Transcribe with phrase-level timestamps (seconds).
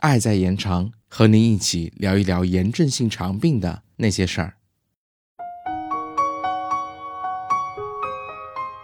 [0.00, 4.54] 爱在延长，和您一起聊一聊炎症性肠病的那些事儿。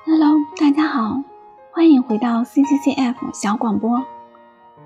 [0.07, 1.23] Hello，大家好，
[1.73, 4.03] 欢迎回到 CCCF 小广播。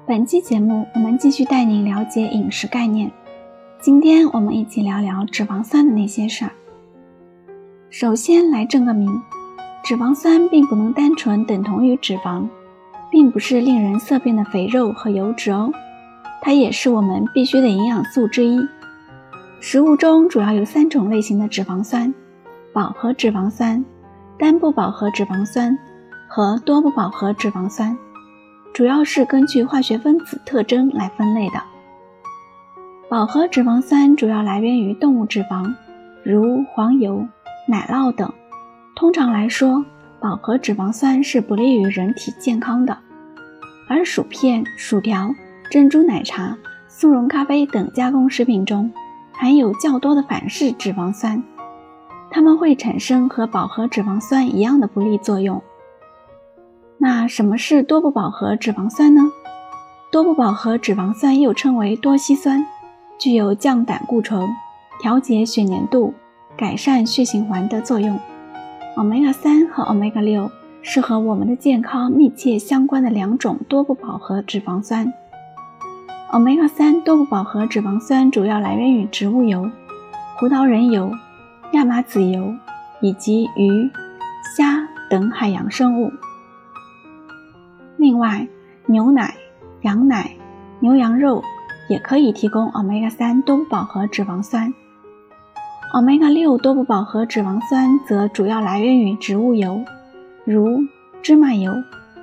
[0.07, 3.11] 本期节目我们继续带您了解饮食概念。
[3.81, 6.53] 今天我们一起聊聊脂肪酸的那些事儿。
[7.89, 9.23] 首先来正个名，
[9.85, 12.49] 脂肪酸并不能单纯等同于脂肪，
[13.11, 15.73] 并不是令人色变的肥肉和油脂哦，
[16.47, 18.69] 它也是我们必需的营养素之一。
[19.61, 22.15] 食物中主要有三种类型的脂肪酸：
[22.73, 23.85] 饱和脂肪酸、
[24.39, 25.77] 单不饱和脂肪酸
[26.29, 27.99] 和多不饱和脂肪酸，
[28.73, 31.61] 主要是根据化学分子特征来分类的。
[33.09, 35.75] 饱和脂肪酸主要来源于动物脂肪，
[36.23, 37.27] 如黄油。
[37.69, 38.33] 奶酪等，
[38.95, 39.85] 通常来说，
[40.21, 42.97] 饱和脂肪酸是不利于人体健康的。
[43.89, 45.35] 而薯片、薯条、
[45.71, 46.57] 珍珠奶茶、
[46.89, 48.93] 速溶咖啡等加工食品中
[49.33, 51.43] 含有较多的反式脂肪酸，
[52.31, 55.63] 它们会产生和饱和脂肪酸一样的不利作用。
[56.99, 59.23] 那什么是多不饱和脂肪酸呢？
[60.11, 62.67] 多不饱和脂肪酸又称为多烯酸，
[63.19, 64.49] 具有降胆固醇、
[65.01, 66.15] 调节血粘度。
[66.59, 68.19] 改善血循环的作用。
[68.97, 70.51] 欧米伽三和欧米伽六
[70.81, 75.13] 是和我们的健康密切相关的两种多不饱和脂肪酸。
[76.33, 79.71] Omega 三多不饱和脂肪酸主要来源于植物油、
[80.37, 81.11] 胡桃仁油、
[81.73, 82.53] 亚麻籽油
[83.01, 83.91] 以及鱼、
[84.57, 86.13] 虾等海洋生物。
[87.97, 88.47] 另外，
[88.87, 89.35] 牛奶、
[89.83, 90.37] 羊奶、
[90.81, 91.43] 牛羊肉
[91.89, 94.75] 也可以提供 omega 三多不饱和脂肪酸。
[95.95, 99.81] omega 六多不饱和脂肪酸则主要来源于植物油，
[100.45, 100.81] 如
[101.23, 101.73] 芝麻油、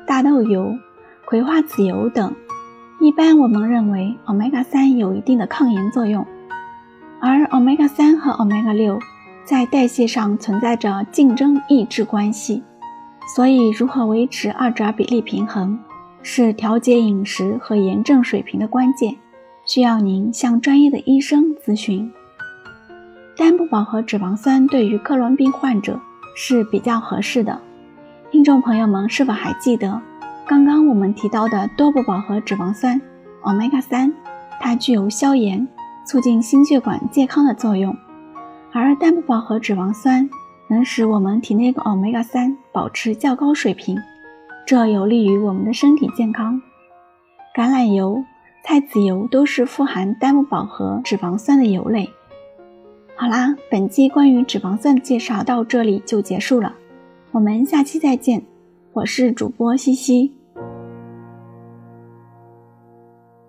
[0.06, 0.78] 大豆油、
[1.26, 2.36] 葵花籽油等。
[3.04, 6.26] 一般我们认为 omega 三有一定的抗炎作用，
[7.20, 8.98] 而 omega 三和 omega 六
[9.44, 12.64] 在代谢上存在着竞争抑制关系，
[13.36, 15.78] 所以如何维持二者比例平衡，
[16.22, 19.14] 是调节饮食和炎症水平的关键，
[19.66, 22.10] 需要您向专业的医生咨询。
[23.36, 26.00] 单不饱和脂肪酸对于克伦病患者
[26.38, 27.60] 是比较合适的。
[28.32, 30.02] 听众朋友们是否还记得，
[30.54, 33.02] 刚刚我们提到的多不饱和脂肪酸
[33.42, 34.14] omega 三，
[34.60, 35.68] 它具有消炎、
[36.06, 37.98] 促进心血管健康的作用，
[38.72, 40.30] 而单不饱和脂肪酸
[40.68, 43.98] 能使我们体内的 omega 三保持较高水平，
[44.64, 46.62] 这有利于我们的身体健康。
[47.56, 48.24] 橄榄油、
[48.64, 52.12] 菜籽油都是富含单不饱和脂肪酸的油类。
[53.16, 56.76] 好啦，本期关于脂肪酸的介绍到这里就结束了，
[57.32, 58.44] 我们下期再见。
[58.94, 60.32] 我是主播西西。